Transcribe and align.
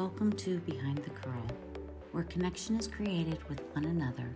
Welcome 0.00 0.32
to 0.32 0.60
Behind 0.60 0.96
the 0.96 1.10
Curl, 1.10 1.46
where 2.12 2.24
connection 2.24 2.74
is 2.76 2.88
created 2.88 3.38
with 3.50 3.60
one 3.74 3.84
another 3.84 4.34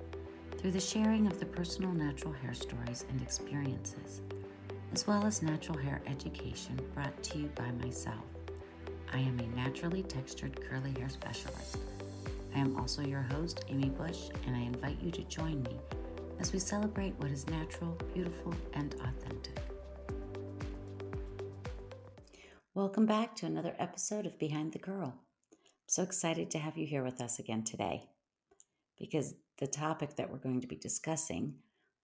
through 0.59 0.73
the 0.73 0.79
sharing 0.79 1.27
of 1.27 1.41
the 1.41 1.47
personal 1.47 1.91
natural 1.91 2.35
hair 2.35 2.53
stories 2.53 3.07
and 3.09 3.23
experiences, 3.23 4.21
as 4.93 5.07
well 5.07 5.25
as 5.25 5.41
natural 5.41 5.79
hair 5.79 6.03
education 6.07 6.79
brought 6.93 7.23
to 7.23 7.39
you 7.39 7.51
by 7.55 7.71
myself. 7.83 8.27
I 9.11 9.21
am 9.21 9.41
a 9.41 9.57
naturally 9.57 10.03
textured 10.03 10.61
curly 10.69 10.93
hair 10.99 11.09
specialist. 11.09 11.79
I 12.55 12.59
am 12.59 12.79
also 12.79 13.01
your 13.01 13.23
host, 13.23 13.65
Amy 13.71 13.89
Bush, 13.89 14.29
and 14.47 14.55
I 14.55 14.61
invite 14.61 15.01
you 15.01 15.11
to 15.13 15.23
join 15.23 15.63
me 15.63 15.79
as 16.41 16.53
we 16.53 16.59
celebrate 16.59 17.15
what 17.17 17.31
is 17.31 17.49
natural, 17.49 17.97
beautiful, 18.13 18.53
and 18.75 18.95
authentic. 18.97 19.59
Welcome 22.75 23.07
back 23.07 23.35
to 23.37 23.47
another 23.47 23.75
episode 23.79 24.27
of 24.27 24.39
Behind 24.39 24.71
the 24.71 24.79
Curl. 24.79 25.24
So 25.87 26.03
excited 26.03 26.51
to 26.51 26.59
have 26.59 26.77
you 26.79 26.87
here 26.87 27.05
with 27.05 27.21
us 27.21 27.39
again 27.39 27.63
today 27.63 28.09
because 28.99 29.35
the 29.59 29.67
topic 29.67 30.17
that 30.17 30.31
we're 30.31 30.39
going 30.39 30.61
to 30.61 30.67
be 30.67 30.77
discussing, 30.77 31.55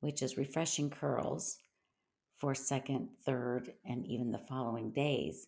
which 0.01 0.23
is 0.23 0.37
refreshing 0.37 0.91
curls 0.91 1.59
for 2.39 2.55
second, 2.55 3.09
third, 3.25 3.73
and 3.85 4.07
even 4.07 4.31
the 4.31 4.39
following 4.39 4.91
days, 4.91 5.47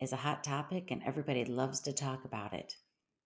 is 0.00 0.12
a 0.12 0.16
hot 0.16 0.42
topic 0.42 0.90
and 0.90 1.02
everybody 1.04 1.44
loves 1.44 1.80
to 1.80 1.92
talk 1.92 2.24
about 2.24 2.54
it 2.54 2.76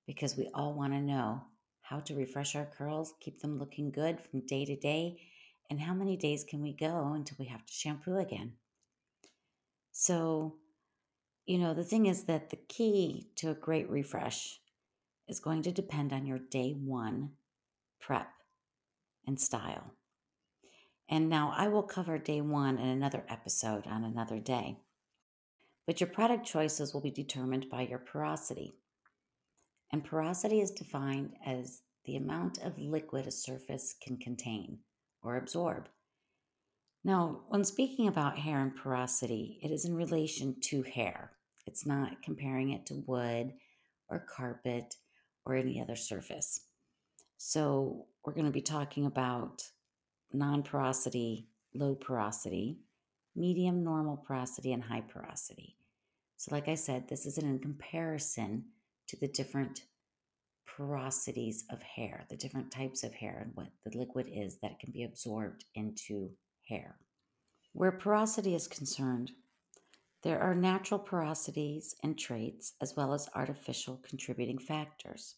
because 0.07 0.37
we 0.37 0.51
all 0.53 0.75
want 0.75 0.93
to 0.93 1.01
know 1.01 1.43
how 1.83 2.01
to 2.01 2.15
refresh 2.15 2.57
our 2.57 2.67
curls, 2.67 3.15
keep 3.21 3.41
them 3.41 3.59
looking 3.59 3.91
good 3.91 4.21
from 4.21 4.41
day 4.47 4.65
to 4.65 4.77
day, 4.77 5.17
and 5.71 5.81
how 5.81 5.95
many 5.95 6.17
days 6.17 6.45
can 6.45 6.61
we 6.61 6.73
go 6.73 7.13
until 7.15 7.37
we 7.39 7.47
have 7.47 7.65
to 7.65 7.73
shampoo 7.73 8.17
again. 8.17 8.55
So, 9.93 10.57
you 11.47 11.59
know, 11.59 11.75
the 11.75 11.85
thing 11.85 12.07
is 12.07 12.25
that 12.25 12.51
the 12.51 12.57
key 12.57 13.29
to 13.37 13.51
a 13.51 13.55
great 13.55 13.89
refresh 13.91 14.61
is 15.29 15.41
going 15.41 15.63
to 15.63 15.73
depend 15.73 16.13
on 16.13 16.27
your 16.27 16.39
day 16.39 16.73
one 16.73 17.31
prep 18.01 18.29
and 19.27 19.41
style. 19.41 19.93
And 21.09 21.29
now 21.29 21.53
I 21.55 21.69
will 21.69 21.83
cover 21.83 22.19
day 22.19 22.41
one 22.41 22.79
in 22.79 22.89
another 22.89 23.25
episode 23.29 23.87
on 23.87 24.05
another 24.05 24.39
day. 24.39 24.79
But 25.87 26.01
your 26.01 26.09
product 26.09 26.47
choices 26.47 26.95
will 26.95 27.03
be 27.03 27.11
determined 27.11 27.67
by 27.71 27.83
your 27.83 27.99
porosity. 27.99 28.75
And 29.93 30.03
porosity 30.03 30.61
is 30.61 30.71
defined 30.71 31.35
as 31.45 31.83
the 32.07 32.17
amount 32.17 32.59
of 32.63 32.79
liquid 32.79 33.27
a 33.27 33.31
surface 33.31 33.95
can 34.03 34.17
contain 34.17 34.79
or 35.23 35.37
absorb. 35.37 35.89
Now, 37.05 37.43
when 37.49 37.65
speaking 37.65 38.09
about 38.09 38.39
hair 38.39 38.61
and 38.61 38.75
porosity, 38.75 39.59
it 39.63 39.71
is 39.71 39.85
in 39.85 39.95
relation 39.95 40.57
to 40.63 40.83
hair. 40.83 41.33
It's 41.67 41.87
not 41.87 42.23
comparing 42.23 42.71
it 42.71 42.87
to 42.87 43.05
wood 43.07 43.53
or 44.09 44.19
carpet 44.21 44.97
or 45.47 45.55
any 45.57 45.81
other 45.81 45.97
surface. 45.97 46.61
So, 47.37 48.07
we're 48.25 48.33
going 48.33 48.47
to 48.47 48.53
be 48.53 48.63
talking 48.63 49.07
about 49.07 49.63
non 50.33 50.63
porosity, 50.63 51.49
low 51.75 51.95
porosity, 51.95 52.79
medium, 53.37 53.85
normal 53.85 54.17
porosity, 54.17 54.73
and 54.73 54.83
high 54.83 55.03
porosity. 55.03 55.77
So, 56.37 56.55
like 56.55 56.69
I 56.69 56.75
said, 56.75 57.09
this 57.09 57.27
is 57.27 57.39
in 57.39 57.59
comparison 57.59 58.65
to 59.09 59.17
the 59.17 59.29
different 59.29 59.83
porosities 60.67 61.63
of 61.71 61.83
hair, 61.83 62.25
the 62.29 62.37
different 62.37 62.71
types 62.71 63.05
of 63.05 63.13
hair, 63.15 63.39
and 63.43 63.53
what 63.55 63.69
the 63.85 63.97
liquid 63.97 64.29
is 64.33 64.59
that 64.59 64.81
can 64.81 64.93
be 64.93 65.05
absorbed 65.05 65.65
into 65.75 66.31
hair. 66.69 66.97
Where 67.73 67.93
porosity 67.93 68.55
is 68.55 68.67
concerned, 68.67 69.33
there 70.25 70.41
are 70.41 70.55
natural 70.55 70.99
porosities 70.99 71.95
and 72.03 72.19
traits, 72.19 72.73
as 72.81 72.97
well 72.97 73.13
as 73.13 73.29
artificial 73.35 74.01
contributing 74.09 74.59
factors. 74.59 75.37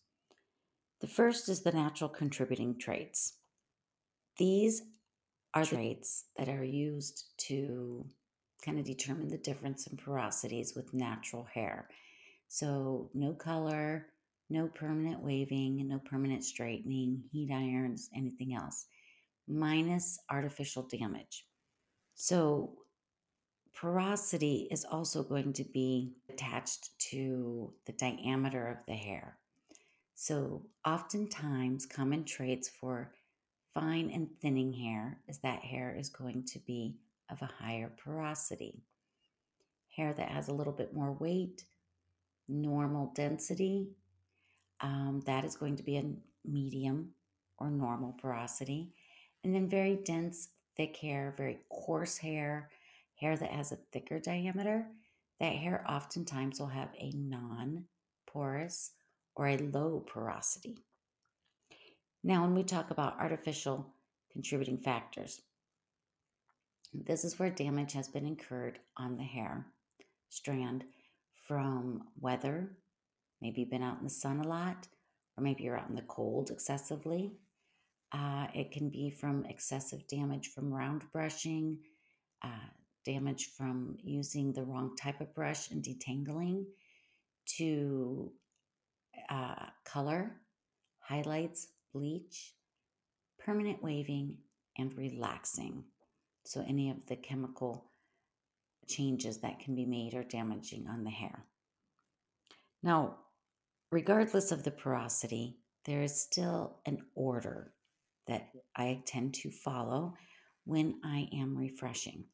The 1.00 1.08
first 1.08 1.48
is 1.48 1.62
the 1.62 1.72
natural 1.72 2.08
contributing 2.08 2.78
traits. 2.78 3.34
These 4.38 4.82
are 5.54 5.64
traits 5.64 6.26
that 6.36 6.48
are 6.48 6.64
used 6.64 7.24
to 7.48 8.06
kind 8.64 8.78
of 8.78 8.84
determine 8.84 9.28
the 9.28 9.38
difference 9.38 9.88
in 9.88 9.96
porosities 9.96 10.76
with 10.76 10.94
natural 10.94 11.44
hair. 11.52 11.88
So, 12.46 13.10
no 13.12 13.32
color, 13.32 14.06
no 14.50 14.68
permanent 14.68 15.20
waving, 15.20 15.84
no 15.88 15.98
permanent 15.98 16.44
straightening, 16.44 17.24
heat 17.32 17.50
irons, 17.50 18.08
anything 18.14 18.54
else, 18.54 18.86
minus 19.48 20.20
artificial 20.30 20.84
damage. 20.84 21.44
So, 22.14 22.85
porosity 23.76 24.66
is 24.70 24.86
also 24.90 25.22
going 25.22 25.52
to 25.52 25.64
be 25.64 26.14
attached 26.30 26.98
to 26.98 27.72
the 27.84 27.92
diameter 27.92 28.66
of 28.68 28.78
the 28.86 28.94
hair. 28.94 29.36
So, 30.14 30.62
oftentimes, 30.86 31.84
common 31.84 32.24
traits 32.24 32.70
for 32.70 33.12
fine 33.74 34.10
and 34.10 34.28
thinning 34.40 34.72
hair 34.72 35.18
is 35.28 35.38
that 35.38 35.60
hair 35.60 35.94
is 35.94 36.08
going 36.08 36.44
to 36.44 36.58
be 36.60 36.96
of 37.30 37.42
a 37.42 37.50
higher 37.62 37.92
porosity. 38.02 38.82
Hair 39.94 40.14
that 40.14 40.30
has 40.30 40.48
a 40.48 40.54
little 40.54 40.72
bit 40.72 40.94
more 40.94 41.12
weight, 41.12 41.64
normal 42.48 43.12
density, 43.14 43.90
um, 44.80 45.22
that 45.26 45.44
is 45.44 45.54
going 45.54 45.76
to 45.76 45.82
be 45.82 45.98
a 45.98 46.04
medium 46.46 47.10
or 47.58 47.70
normal 47.70 48.14
porosity. 48.20 48.94
And 49.44 49.54
then 49.54 49.68
very 49.68 49.96
dense, 49.96 50.48
thick 50.76 50.96
hair, 50.96 51.34
very 51.36 51.58
coarse 51.68 52.16
hair, 52.16 52.70
hair 53.20 53.36
that 53.36 53.50
has 53.50 53.72
a 53.72 53.78
thicker 53.92 54.18
diameter, 54.18 54.86
that 55.40 55.54
hair 55.54 55.84
oftentimes 55.88 56.60
will 56.60 56.66
have 56.68 56.90
a 56.98 57.10
non 57.10 57.84
porous 58.26 58.92
or 59.34 59.48
a 59.48 59.58
low 59.58 60.04
porosity. 60.06 60.78
Now, 62.24 62.42
when 62.42 62.54
we 62.54 62.64
talk 62.64 62.90
about 62.90 63.20
artificial 63.20 63.86
contributing 64.32 64.78
factors, 64.78 65.40
this 66.92 67.24
is 67.24 67.38
where 67.38 67.50
damage 67.50 67.92
has 67.92 68.08
been 68.08 68.26
incurred 68.26 68.78
on 68.96 69.16
the 69.16 69.22
hair 69.22 69.66
strand 70.28 70.84
from 71.46 72.02
weather, 72.20 72.68
maybe 73.40 73.60
you've 73.60 73.70
been 73.70 73.82
out 73.82 73.98
in 73.98 74.04
the 74.04 74.10
sun 74.10 74.40
a 74.40 74.48
lot, 74.48 74.88
or 75.36 75.44
maybe 75.44 75.62
you're 75.62 75.78
out 75.78 75.88
in 75.88 75.94
the 75.94 76.02
cold 76.02 76.50
excessively. 76.50 77.32
Uh, 78.12 78.46
it 78.54 78.72
can 78.72 78.88
be 78.88 79.10
from 79.10 79.44
excessive 79.46 80.06
damage 80.08 80.48
from 80.48 80.72
round 80.72 81.02
brushing, 81.12 81.78
uh, 82.42 82.68
damage 83.06 83.50
from 83.56 83.96
using 84.02 84.52
the 84.52 84.64
wrong 84.64 84.96
type 84.96 85.20
of 85.20 85.34
brush 85.34 85.70
and 85.70 85.82
detangling, 85.82 86.64
to 87.58 88.32
uh, 89.30 89.66
color, 89.84 90.32
highlights, 90.98 91.68
bleach, 91.94 92.52
permanent 93.38 93.82
waving, 93.82 94.36
and 94.76 94.96
relaxing. 94.96 95.84
So, 96.44 96.64
any 96.66 96.90
of 96.90 96.98
the 97.06 97.16
chemical 97.16 97.90
changes 98.88 99.38
that 99.38 99.60
can 99.60 99.74
be 99.74 99.86
made 99.86 100.14
are 100.14 100.24
damaging 100.24 100.86
on 100.88 101.04
the 101.04 101.10
hair. 101.10 101.44
Now, 102.82 103.16
regardless 103.90 104.52
of 104.52 104.62
the 104.62 104.70
porosity, 104.70 105.58
there 105.84 106.02
is 106.02 106.20
still 106.20 106.78
an 106.86 106.98
order 107.14 107.72
that 108.26 108.48
I 108.74 109.02
tend 109.06 109.34
to 109.34 109.50
follow 109.50 110.14
when 110.64 111.00
I 111.04 111.28
am 111.32 111.56
refreshing. 111.56 112.24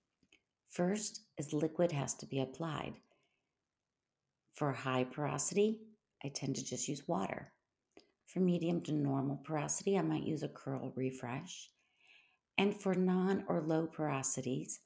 First 0.72 1.20
is 1.36 1.52
liquid 1.52 1.92
has 1.92 2.14
to 2.14 2.26
be 2.26 2.40
applied. 2.40 2.94
For 4.54 4.72
high 4.72 5.04
porosity, 5.04 5.82
I 6.24 6.28
tend 6.28 6.56
to 6.56 6.64
just 6.64 6.88
use 6.88 7.06
water. 7.06 7.52
For 8.26 8.40
medium 8.40 8.80
to 8.84 8.92
normal 8.92 9.36
porosity, 9.44 9.98
I 9.98 10.02
might 10.02 10.22
use 10.22 10.42
a 10.42 10.48
curl 10.48 10.94
refresh. 10.96 11.68
And 12.56 12.80
for 12.80 12.94
non 12.94 13.44
or 13.48 13.60
low 13.60 13.86
porosities, 13.86 14.78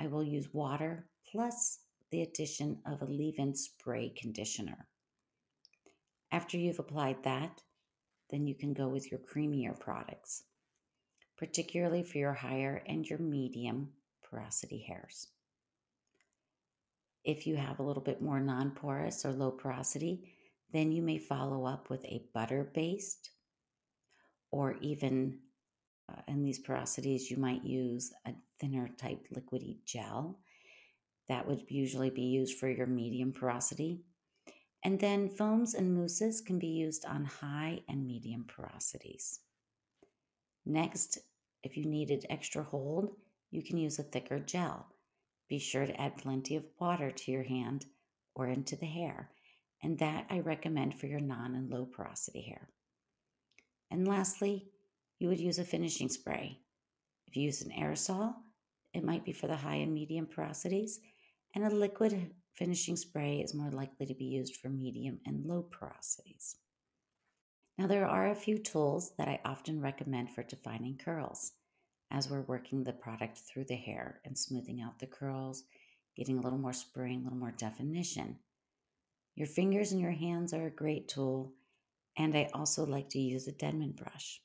I 0.00 0.06
will 0.06 0.24
use 0.24 0.54
water 0.54 1.06
plus 1.30 1.80
the 2.10 2.22
addition 2.22 2.80
of 2.86 3.02
a 3.02 3.12
leave 3.12 3.38
in 3.38 3.54
spray 3.54 4.14
conditioner. 4.16 4.88
After 6.32 6.56
you've 6.56 6.78
applied 6.78 7.24
that, 7.24 7.62
then 8.30 8.46
you 8.46 8.54
can 8.54 8.72
go 8.72 8.88
with 8.88 9.10
your 9.10 9.20
creamier 9.20 9.78
products, 9.78 10.44
particularly 11.36 12.02
for 12.02 12.16
your 12.16 12.32
higher 12.32 12.82
and 12.86 13.06
your 13.06 13.18
medium 13.18 13.92
porosity 14.30 14.84
hairs. 14.86 15.28
If 17.24 17.46
you 17.46 17.56
have 17.56 17.80
a 17.80 17.82
little 17.82 18.02
bit 18.02 18.22
more 18.22 18.40
non 18.40 18.70
porous 18.70 19.24
or 19.24 19.32
low 19.32 19.50
porosity, 19.50 20.32
then 20.72 20.92
you 20.92 21.02
may 21.02 21.18
follow 21.18 21.66
up 21.66 21.90
with 21.90 22.04
a 22.04 22.24
butter 22.34 22.70
based 22.74 23.30
or 24.50 24.76
even 24.80 25.38
uh, 26.08 26.20
in 26.28 26.42
these 26.42 26.62
porosities, 26.62 27.30
you 27.30 27.36
might 27.36 27.64
use 27.64 28.12
a 28.26 28.32
thinner 28.60 28.88
type 28.96 29.26
liquidy 29.34 29.78
gel. 29.84 30.38
That 31.28 31.46
would 31.46 31.64
usually 31.68 32.10
be 32.10 32.22
used 32.22 32.58
for 32.58 32.68
your 32.68 32.86
medium 32.86 33.32
porosity. 33.32 34.02
And 34.84 35.00
then 35.00 35.28
foams 35.28 35.74
and 35.74 35.94
mousses 35.94 36.40
can 36.40 36.58
be 36.58 36.68
used 36.68 37.04
on 37.04 37.24
high 37.24 37.80
and 37.88 38.06
medium 38.06 38.46
porosities. 38.46 39.38
Next, 40.64 41.18
if 41.64 41.76
you 41.76 41.84
needed 41.84 42.26
extra 42.30 42.62
hold, 42.62 43.10
you 43.50 43.62
can 43.62 43.76
use 43.76 43.98
a 43.98 44.02
thicker 44.02 44.38
gel. 44.38 44.86
Be 45.48 45.58
sure 45.58 45.86
to 45.86 46.00
add 46.00 46.16
plenty 46.16 46.56
of 46.56 46.64
water 46.78 47.10
to 47.10 47.30
your 47.30 47.44
hand 47.44 47.86
or 48.34 48.48
into 48.48 48.76
the 48.76 48.86
hair 48.86 49.30
and 49.82 49.98
that 49.98 50.26
I 50.30 50.40
recommend 50.40 50.98
for 50.98 51.06
your 51.06 51.20
non 51.20 51.54
and 51.54 51.70
low 51.70 51.86
porosity 51.86 52.42
hair. 52.42 52.68
And 53.90 54.08
lastly, 54.08 54.66
you 55.18 55.28
would 55.28 55.40
use 55.40 55.58
a 55.58 55.64
finishing 55.64 56.08
spray. 56.08 56.58
If 57.26 57.36
you 57.36 57.42
use 57.44 57.62
an 57.62 57.70
aerosol, 57.70 58.34
it 58.92 59.04
might 59.04 59.24
be 59.24 59.32
for 59.32 59.46
the 59.46 59.56
high 59.56 59.76
and 59.76 59.92
medium 59.92 60.26
porosities, 60.26 60.98
and 61.54 61.64
a 61.64 61.70
liquid 61.70 62.32
finishing 62.54 62.96
spray 62.96 63.40
is 63.40 63.54
more 63.54 63.70
likely 63.70 64.06
to 64.06 64.14
be 64.14 64.24
used 64.24 64.56
for 64.56 64.68
medium 64.68 65.20
and 65.26 65.44
low 65.44 65.68
porosities. 65.70 66.56
Now, 67.78 67.86
there 67.86 68.08
are 68.08 68.30
a 68.30 68.34
few 68.34 68.58
tools 68.58 69.12
that 69.18 69.28
I 69.28 69.40
often 69.44 69.80
recommend 69.80 70.30
for 70.30 70.42
defining 70.42 70.96
curls 70.96 71.52
as 72.10 72.30
we're 72.30 72.42
working 72.42 72.84
the 72.84 72.92
product 72.92 73.38
through 73.38 73.64
the 73.64 73.76
hair 73.76 74.20
and 74.24 74.38
smoothing 74.38 74.80
out 74.80 74.98
the 74.98 75.06
curls, 75.06 75.64
getting 76.16 76.38
a 76.38 76.40
little 76.40 76.58
more 76.58 76.72
spraying, 76.72 77.20
a 77.20 77.24
little 77.24 77.38
more 77.38 77.54
definition. 77.58 78.36
Your 79.34 79.46
fingers 79.46 79.92
and 79.92 80.00
your 80.00 80.12
hands 80.12 80.54
are 80.54 80.66
a 80.66 80.70
great 80.70 81.08
tool, 81.08 81.52
and 82.16 82.34
I 82.34 82.48
also 82.54 82.86
like 82.86 83.08
to 83.10 83.18
use 83.18 83.46
a 83.46 83.52
Denman 83.52 83.92
brush. 83.92 84.40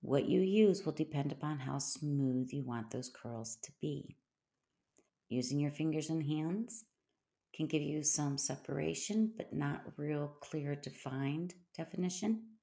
What 0.00 0.28
you 0.28 0.40
use 0.40 0.84
will 0.84 0.92
depend 0.92 1.32
upon 1.32 1.58
how 1.58 1.78
smooth 1.78 2.50
you 2.52 2.64
want 2.64 2.90
those 2.90 3.10
curls 3.10 3.58
to 3.62 3.72
be. 3.80 4.16
Using 5.28 5.58
your 5.58 5.70
fingers 5.70 6.10
and 6.10 6.22
hands 6.22 6.84
can 7.54 7.66
give 7.66 7.82
you 7.82 8.02
some 8.02 8.36
separation, 8.38 9.32
but 9.36 9.52
not 9.52 9.82
real 9.96 10.36
clear 10.40 10.74
defined 10.74 11.54
definition. 11.76 12.53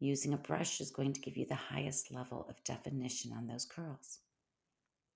Using 0.00 0.34
a 0.34 0.38
brush 0.38 0.80
is 0.80 0.90
going 0.90 1.12
to 1.12 1.20
give 1.20 1.36
you 1.36 1.46
the 1.46 1.54
highest 1.54 2.12
level 2.12 2.46
of 2.48 2.62
definition 2.64 3.32
on 3.32 3.46
those 3.46 3.64
curls. 3.64 4.18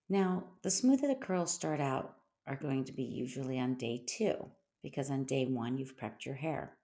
Now, 0.08 0.44
the 0.62 0.70
smoother 0.70 1.08
the 1.08 1.14
curls 1.14 1.52
start 1.52 1.80
out 1.80 2.14
are 2.46 2.56
going 2.56 2.84
to 2.84 2.92
be 2.92 3.02
usually 3.02 3.58
on 3.58 3.74
day 3.74 4.02
two, 4.06 4.50
because 4.82 5.10
on 5.10 5.24
day 5.24 5.44
one, 5.44 5.76
you've 5.76 5.98
prepped 5.98 6.24
your 6.24 6.36
hair. 6.36 6.76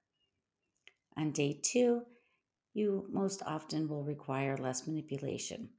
On 1.17 1.31
day 1.31 1.59
two, 1.63 2.03
you 2.75 3.07
most 3.11 3.43
often 3.47 3.89
will 3.89 4.03
require 4.03 4.59
less 4.59 4.87
manipulation, 4.87 5.71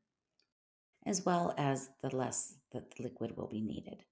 as 1.06 1.26
well 1.26 1.54
as 1.58 1.90
the 2.02 2.16
less 2.16 2.56
that 2.72 2.96
the 2.96 3.04
liquid 3.04 3.36
will 3.38 3.48
be 3.48 3.62
needed. 3.62 4.04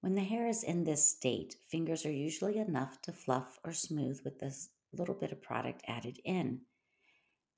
When 0.00 0.14
the 0.14 0.24
hair 0.24 0.48
is 0.48 0.64
in 0.64 0.84
this 0.84 1.04
state, 1.04 1.56
fingers 1.68 2.06
are 2.06 2.12
usually 2.12 2.58
enough 2.58 3.02
to 3.02 3.12
fluff 3.12 3.58
or 3.64 3.72
smooth 3.72 4.20
with 4.24 4.38
this 4.38 4.70
little 4.92 5.14
bit 5.14 5.30
of 5.32 5.42
product 5.42 5.82
added 5.86 6.18
in 6.24 6.62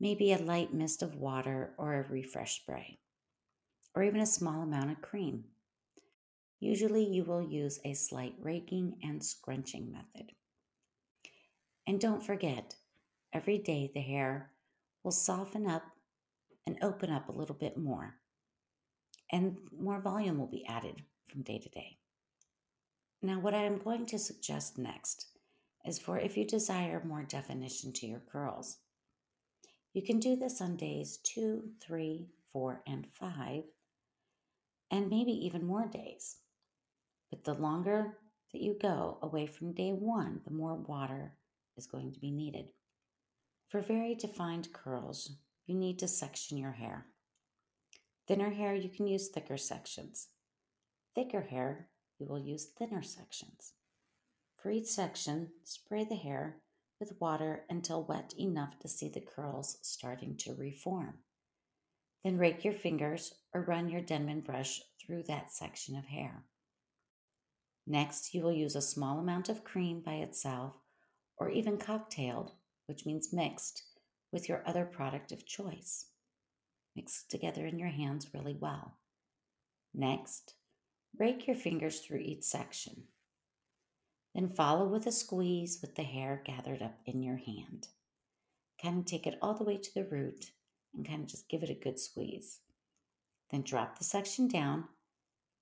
maybe 0.01 0.33
a 0.33 0.39
light 0.39 0.73
mist 0.73 1.03
of 1.03 1.17
water 1.17 1.75
or 1.79 1.95
a 1.95 2.09
refresh 2.09 2.61
spray, 2.61 2.99
or 3.95 4.03
even 4.03 4.21
a 4.21 4.27
small 4.27 4.63
amount 4.63 4.91
of 4.91 5.03
cream. 5.03 5.45
Usually, 6.61 7.05
you 7.05 7.25
will 7.25 7.43
use 7.43 7.81
a 7.85 7.95
slight 7.95 8.35
raking 8.41 8.99
and 9.03 9.23
scrunching 9.23 9.93
method. 9.93 10.33
And 11.87 12.01
don't 12.01 12.25
forget, 12.25 12.75
every 13.33 13.59
day 13.59 13.91
the 13.93 14.01
hair 14.01 14.51
will 15.03 15.13
soften 15.13 15.67
up 15.67 15.85
and 16.67 16.77
open 16.83 17.11
up 17.11 17.29
a 17.29 17.33
little 17.33 17.55
bit 17.55 17.77
more, 17.77 18.17
and 19.33 19.57
more 19.79 20.01
volume 20.01 20.39
will 20.39 20.49
be 20.49 20.67
added 20.67 21.03
from 21.29 21.43
day 21.43 21.59
to 21.59 21.69
day. 21.69 21.99
Now, 23.23 23.41
what 23.41 23.55
I 23.55 23.65
am 23.65 23.79
going 23.79 24.07
to 24.07 24.19
suggest 24.19 24.79
next 24.79 25.27
is 25.85 25.99
for 25.99 26.19
if 26.19 26.37
you 26.37 26.45
desire 26.45 27.03
more 27.05 27.23
definition 27.23 27.93
to 27.95 28.07
your 28.07 28.21
curls, 28.31 28.79
you 29.93 30.03
can 30.03 30.21
do 30.21 30.37
this 30.37 30.61
on 30.61 30.77
days 30.77 31.19
two, 31.19 31.71
three, 31.81 32.29
four, 32.53 32.83
and 32.87 33.07
five, 33.13 33.65
and 34.91 35.11
maybe 35.11 35.33
even 35.33 35.67
more 35.67 35.87
days. 35.87 36.37
But 37.31 37.45
the 37.45 37.55
longer 37.55 38.19
that 38.53 38.63
you 38.63 38.77
go 38.81 39.19
away 39.23 39.47
from 39.47 39.73
day 39.73 39.91
one, 39.91 40.41
the 40.45 40.53
more 40.53 40.75
water 40.75 41.35
is 41.77 41.87
going 41.87 42.13
to 42.13 42.21
be 42.21 42.31
needed. 42.31 42.67
For 43.69 43.81
very 43.81 44.15
defined 44.15 44.73
curls, 44.73 45.33
you 45.67 45.75
need 45.75 45.99
to 45.99 46.09
section 46.09 46.57
your 46.57 46.73
hair. 46.73 47.07
Thinner 48.27 48.51
hair, 48.51 48.75
you 48.75 48.89
can 48.89 49.07
use 49.07 49.29
thicker 49.29 49.59
sections. 49.59 50.29
Thicker 51.15 51.43
hair, 51.43 51.89
you 52.19 52.27
will 52.27 52.39
use 52.39 52.67
thinner 52.67 53.03
sections. 53.03 53.73
For 54.57 54.71
each 54.71 54.87
section, 54.87 55.51
spray 55.65 56.05
the 56.05 56.17
hair 56.17 56.57
with 57.01 57.21
water 57.21 57.65
until 57.71 58.05
wet 58.05 58.35
enough 58.39 58.79
to 58.81 58.89
see 58.89 59.09
the 59.09 59.21
curls 59.21 59.79
starting 59.83 60.37
to 60.37 60.55
reform. 60.55 61.15
Then 62.25 62.39
rake 62.39 62.65
your 62.65 62.75
fingers 62.75 63.35
or 63.55 63.63
run 63.63 63.89
your 63.89 64.01
Denman 64.01 64.41
brush 64.41 64.83
through 65.01 65.25
that 65.25 65.53
section 65.53 65.97
of 65.97 66.07
hair. 66.07 66.45
Next, 67.87 68.35
you 68.35 68.43
will 68.43 68.53
use 68.53 68.77
a 68.77 68.83
small 68.83 69.19
amount 69.19 69.49
of 69.49 69.65
cream 69.65 70.03
by 70.05 70.15
itself 70.15 70.75
or 71.39 71.51
even 71.51 71.79
cocktailed, 71.79 72.53
which 72.87 73.07
means 73.07 73.33
mixed, 73.33 73.83
with 74.33 74.49
your 74.49 74.63
other 74.67 74.85
product 74.85 75.33
of 75.33 75.47
choice. 75.47 76.07
Mix 76.95 77.25
together 77.29 77.65
in 77.65 77.79
your 77.79 77.89
hands 77.89 78.29
really 78.35 78.57
well. 78.59 78.99
Next, 79.95 80.55
rake 81.17 81.47
your 81.47 81.57
fingers 81.57 82.01
through 82.01 82.19
each 82.19 82.43
section. 82.43 83.05
Then 84.39 84.49
follow 84.49 84.87
with 84.87 85.05
a 85.09 85.11
squeeze 85.11 85.81
with 85.83 85.97
the 85.97 86.05
hair 86.05 86.41
gathered 86.45 86.81
up 86.81 87.01
in 87.05 87.25
your 87.25 87.39
hand. 87.39 87.89
Kind 88.81 89.01
of 89.01 89.05
take 89.05 89.27
it 89.27 89.37
all 89.43 89.55
the 89.55 89.65
way 89.65 89.77
to 89.79 89.95
the 89.95 90.05
root 90.05 90.53
and 90.95 91.05
kind 91.05 91.23
of 91.23 91.27
just 91.27 91.49
give 91.49 91.65
it 91.65 91.71
a 91.71 91.75
good 91.75 91.99
squeeze. 91.99 92.61
Then 93.51 93.63
drop 93.63 93.99
the 93.99 94.05
section 94.05 94.47
down 94.47 94.85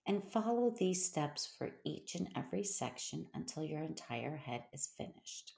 and 0.07 0.31
follow 0.31 0.69
these 0.69 1.07
steps 1.07 1.55
for 1.57 1.71
each 1.87 2.17
and 2.17 2.29
every 2.37 2.63
section 2.63 3.29
until 3.33 3.65
your 3.65 3.81
entire 3.81 4.37
head 4.37 4.65
is 4.75 4.93
finished. 4.99 5.55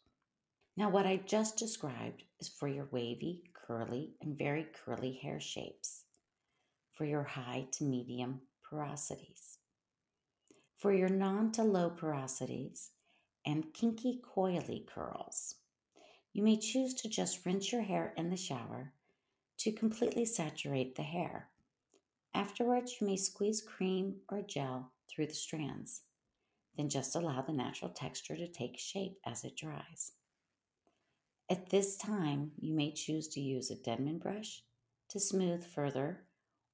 Now, 0.76 0.88
what 0.88 1.04
I 1.04 1.16
just 1.16 1.56
described 1.56 2.22
is 2.38 2.46
for 2.46 2.68
your 2.68 2.86
wavy, 2.92 3.42
curly, 3.52 4.12
and 4.22 4.38
very 4.38 4.68
curly 4.84 5.18
hair 5.20 5.40
shapes, 5.40 6.04
for 6.92 7.04
your 7.04 7.24
high 7.24 7.66
to 7.72 7.84
medium 7.84 8.42
porosities. 8.64 9.56
For 10.76 10.92
your 10.92 11.08
non 11.08 11.50
to 11.52 11.64
low 11.64 11.90
porosities, 11.90 12.90
and 13.48 13.72
kinky 13.72 14.20
coily 14.22 14.86
curls. 14.86 15.54
You 16.34 16.42
may 16.42 16.58
choose 16.58 16.92
to 16.94 17.08
just 17.08 17.46
rinse 17.46 17.72
your 17.72 17.80
hair 17.80 18.12
in 18.14 18.28
the 18.28 18.36
shower 18.36 18.92
to 19.60 19.72
completely 19.72 20.26
saturate 20.26 20.94
the 20.94 21.02
hair. 21.02 21.48
Afterwards, 22.34 22.96
you 23.00 23.06
may 23.06 23.16
squeeze 23.16 23.62
cream 23.62 24.16
or 24.28 24.42
gel 24.42 24.92
through 25.08 25.28
the 25.28 25.34
strands. 25.34 26.02
Then 26.76 26.90
just 26.90 27.16
allow 27.16 27.40
the 27.40 27.54
natural 27.54 27.90
texture 27.90 28.36
to 28.36 28.46
take 28.46 28.78
shape 28.78 29.18
as 29.24 29.44
it 29.44 29.56
dries. 29.56 30.12
At 31.48 31.70
this 31.70 31.96
time, 31.96 32.52
you 32.60 32.74
may 32.74 32.92
choose 32.92 33.28
to 33.28 33.40
use 33.40 33.70
a 33.70 33.76
Denman 33.76 34.18
brush 34.18 34.62
to 35.08 35.18
smooth 35.18 35.64
further 35.64 36.24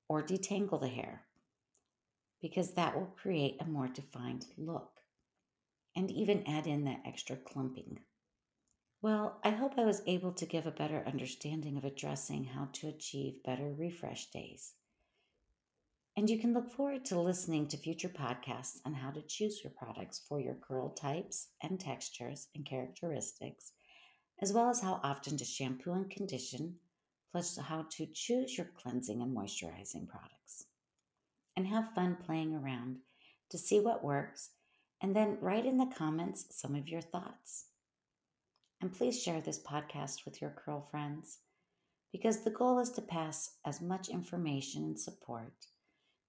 or 0.08 0.24
detangle 0.24 0.80
the 0.80 0.88
hair 0.88 1.22
because 2.42 2.72
that 2.72 2.96
will 2.96 3.14
create 3.16 3.56
a 3.60 3.64
more 3.64 3.86
defined 3.86 4.46
look 4.58 4.93
and 5.96 6.10
even 6.10 6.46
add 6.46 6.66
in 6.66 6.84
that 6.84 7.02
extra 7.04 7.36
clumping. 7.36 8.00
Well, 9.02 9.38
I 9.44 9.50
hope 9.50 9.74
I 9.76 9.84
was 9.84 10.02
able 10.06 10.32
to 10.32 10.46
give 10.46 10.66
a 10.66 10.70
better 10.70 11.04
understanding 11.06 11.76
of 11.76 11.84
addressing 11.84 12.44
how 12.44 12.68
to 12.72 12.88
achieve 12.88 13.42
better 13.44 13.72
refresh 13.72 14.30
days. 14.30 14.72
And 16.16 16.30
you 16.30 16.38
can 16.38 16.54
look 16.54 16.70
forward 16.70 17.04
to 17.06 17.20
listening 17.20 17.66
to 17.68 17.76
future 17.76 18.08
podcasts 18.08 18.78
on 18.86 18.94
how 18.94 19.10
to 19.10 19.20
choose 19.20 19.62
your 19.62 19.72
products 19.76 20.22
for 20.28 20.40
your 20.40 20.54
curl 20.54 20.90
types 20.90 21.48
and 21.62 21.78
textures 21.78 22.48
and 22.54 22.64
characteristics, 22.64 23.72
as 24.40 24.52
well 24.52 24.70
as 24.70 24.80
how 24.80 25.00
often 25.02 25.36
to 25.36 25.44
shampoo 25.44 25.92
and 25.92 26.08
condition, 26.08 26.76
plus 27.32 27.58
how 27.58 27.84
to 27.90 28.06
choose 28.06 28.56
your 28.56 28.68
cleansing 28.80 29.20
and 29.20 29.36
moisturizing 29.36 30.08
products. 30.08 30.66
And 31.56 31.66
have 31.66 31.94
fun 31.94 32.16
playing 32.24 32.54
around 32.54 32.98
to 33.50 33.58
see 33.58 33.80
what 33.80 34.04
works 34.04 34.50
and 35.02 35.14
then 35.14 35.38
write 35.40 35.66
in 35.66 35.76
the 35.76 35.92
comments 35.96 36.46
some 36.50 36.74
of 36.74 36.88
your 36.88 37.00
thoughts. 37.00 37.66
And 38.80 38.92
please 38.92 39.20
share 39.20 39.40
this 39.40 39.62
podcast 39.62 40.24
with 40.24 40.40
your 40.40 40.50
curl 40.50 40.86
friends 40.90 41.38
because 42.12 42.44
the 42.44 42.50
goal 42.50 42.78
is 42.78 42.90
to 42.90 43.02
pass 43.02 43.56
as 43.66 43.80
much 43.80 44.08
information 44.08 44.84
and 44.84 44.98
support 44.98 45.52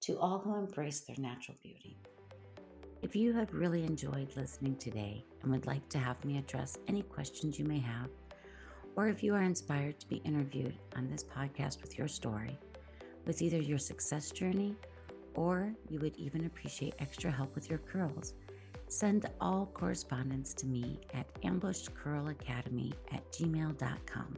to 0.02 0.18
all 0.20 0.40
who 0.40 0.56
embrace 0.56 1.02
their 1.02 1.16
natural 1.20 1.58
beauty. 1.62 1.98
If 3.02 3.16
you 3.16 3.34
have 3.34 3.54
really 3.54 3.84
enjoyed 3.84 4.36
listening 4.36 4.78
today 4.78 5.24
and 5.42 5.52
would 5.52 5.68
like 5.68 5.88
to 5.90 6.00
have 6.00 6.24
me 6.26 6.38
address 6.38 6.78
any 6.88 7.04
questions 7.04 7.60
you 7.60 7.66
may 7.66 7.80
have, 7.80 8.10
or 8.96 9.08
if 9.08 9.22
you 9.22 9.36
are 9.36 9.44
inspired 9.44 10.00
to 10.00 10.08
be 10.08 10.18
interviewed 10.18 10.76
on 10.96 11.08
this 11.08 11.24
podcast 11.24 11.82
with 11.82 11.98
your 11.98 12.08
story, 12.08 12.58
with 13.26 13.42
either 13.42 13.62
your 13.62 13.78
success 13.78 14.32
journey 14.32 14.76
or 15.36 15.74
you 15.90 16.00
would 16.00 16.16
even 16.16 16.46
appreciate 16.46 16.96
extra 17.00 17.30
help 17.30 17.54
with 17.54 17.70
your 17.70 17.80
curls, 17.80 18.34
Send 18.88 19.30
all 19.42 19.66
correspondence 19.74 20.54
to 20.56 20.68
me 20.68 21.00
at 21.14 21.42
ambushedcurlacademy 21.42 22.94
at 23.12 23.32
gmail.com. 23.32 24.38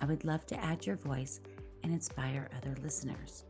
I 0.00 0.04
would 0.04 0.24
love 0.24 0.44
to 0.46 0.62
add 0.62 0.84
your 0.84 0.96
voice 0.96 1.40
and 1.82 1.92
inspire 1.92 2.50
other 2.56 2.74
listeners. 2.82 3.44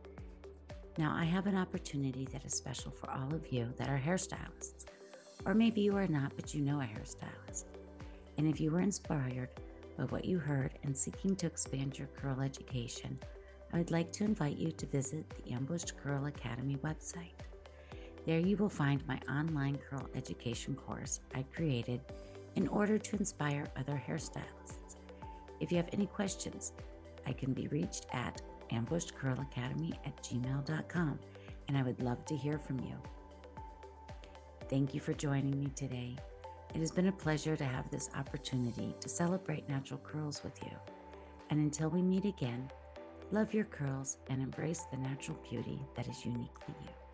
Now, 0.97 1.13
I 1.15 1.25
have 1.25 1.47
an 1.47 1.57
opportunity 1.57 2.27
that 2.31 2.45
is 2.45 2.53
special 2.53 2.91
for 2.91 3.09
all 3.11 3.33
of 3.33 3.51
you 3.51 3.67
that 3.77 3.89
are 3.89 3.99
hairstylists, 3.99 4.85
or 5.45 5.53
maybe 5.53 5.81
you 5.81 5.95
are 5.95 6.07
not, 6.07 6.33
but 6.35 6.53
you 6.53 6.61
know 6.61 6.81
a 6.81 6.85
hairstylist. 6.85 7.65
And 8.37 8.47
if 8.47 8.61
you 8.61 8.71
were 8.71 8.81
inspired 8.81 9.49
by 9.97 10.05
what 10.05 10.25
you 10.25 10.37
heard 10.37 10.77
and 10.83 10.95
seeking 10.95 11.35
to 11.37 11.47
expand 11.47 11.97
your 11.97 12.07
curl 12.07 12.41
education, 12.41 13.17
I 13.73 13.77
would 13.77 13.91
like 13.91 14.11
to 14.13 14.23
invite 14.23 14.57
you 14.57 14.71
to 14.71 14.85
visit 14.85 15.25
the 15.29 15.51
Ambushed 15.51 15.97
Curl 15.97 16.27
Academy 16.27 16.77
website. 16.77 17.33
There 18.27 18.39
you 18.39 18.57
will 18.57 18.67
find 18.67 19.07
my 19.07 19.17
online 19.29 19.77
curl 19.77 20.05
education 20.13 20.75
course 20.75 21.21
I 21.33 21.43
created 21.43 22.01
in 22.57 22.67
order 22.67 22.97
to 22.97 23.15
inspire 23.15 23.65
other 23.77 24.03
hairstylists. 24.05 24.97
If 25.61 25.71
you 25.71 25.77
have 25.77 25.87
any 25.93 26.07
questions, 26.07 26.73
I 27.25 27.31
can 27.31 27.53
be 27.53 27.69
reached 27.69 28.05
at 28.11 28.41
ambushedcurlacademy 28.69 29.93
at 30.05 30.21
gmail.com, 30.23 31.19
and 31.69 31.77
I 31.77 31.83
would 31.83 32.03
love 32.03 32.25
to 32.25 32.35
hear 32.35 32.59
from 32.59 32.81
you. 32.81 32.95
Thank 34.69 34.93
you 34.93 34.99
for 34.99 35.13
joining 35.13 35.57
me 35.57 35.71
today. 35.73 36.17
It 36.75 36.79
has 36.79 36.91
been 36.91 37.07
a 37.07 37.13
pleasure 37.13 37.55
to 37.55 37.63
have 37.63 37.89
this 37.89 38.09
opportunity 38.13 38.93
to 38.99 39.07
celebrate 39.07 39.69
natural 39.69 40.01
curls 40.03 40.43
with 40.43 40.61
you. 40.63 40.73
And 41.49 41.61
until 41.61 41.89
we 41.89 42.01
meet 42.01 42.25
again, 42.25 42.69
love 43.31 43.53
your 43.53 43.63
curls 43.63 44.17
and 44.29 44.41
embrace 44.41 44.85
the 44.91 44.97
natural 44.97 45.39
beauty 45.49 45.79
that 45.95 46.09
is 46.09 46.25
uniquely 46.25 46.75
you. 46.81 47.06